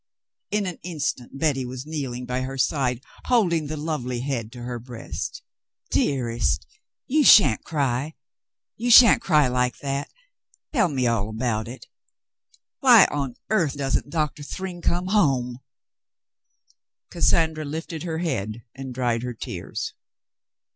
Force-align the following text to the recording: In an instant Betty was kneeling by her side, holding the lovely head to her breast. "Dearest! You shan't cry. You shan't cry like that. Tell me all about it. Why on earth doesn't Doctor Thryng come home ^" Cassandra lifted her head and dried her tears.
In 0.49 0.65
an 0.65 0.79
instant 0.81 1.37
Betty 1.37 1.63
was 1.63 1.85
kneeling 1.85 2.25
by 2.25 2.41
her 2.41 2.57
side, 2.57 3.03
holding 3.25 3.67
the 3.67 3.77
lovely 3.77 4.21
head 4.21 4.51
to 4.53 4.63
her 4.63 4.79
breast. 4.79 5.43
"Dearest! 5.91 6.65
You 7.05 7.23
shan't 7.23 7.63
cry. 7.63 8.15
You 8.77 8.89
shan't 8.89 9.21
cry 9.21 9.47
like 9.47 9.77
that. 9.83 10.11
Tell 10.73 10.87
me 10.87 11.05
all 11.05 11.29
about 11.29 11.67
it. 11.67 11.85
Why 12.79 13.05
on 13.11 13.35
earth 13.51 13.75
doesn't 13.77 14.09
Doctor 14.09 14.41
Thryng 14.41 14.81
come 14.81 15.05
home 15.09 15.59
^" 15.59 15.59
Cassandra 17.11 17.63
lifted 17.63 18.01
her 18.01 18.17
head 18.17 18.63
and 18.73 18.95
dried 18.95 19.21
her 19.21 19.35
tears. 19.35 19.93